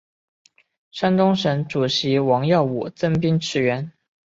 [0.89, 3.91] 山东省主席王耀武增兵驰援。